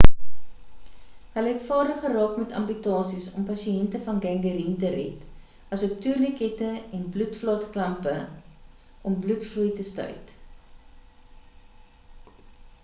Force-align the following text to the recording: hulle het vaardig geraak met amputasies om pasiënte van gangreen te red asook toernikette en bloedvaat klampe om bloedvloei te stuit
hulle 1.33 1.49
het 1.55 1.65
vaardig 1.65 1.99
geraak 2.05 2.31
met 2.37 2.53
amputasies 2.59 3.27
om 3.41 3.45
pasiënte 3.49 3.99
van 4.07 4.21
gangreen 4.23 4.75
te 4.83 4.89
red 4.95 5.27
asook 5.77 5.93
toernikette 6.05 6.69
en 6.99 7.03
bloedvaat 7.17 7.65
klampe 7.75 8.15
om 9.11 9.19
bloedvloei 9.27 9.69
te 9.81 9.85
stuit 9.91 10.33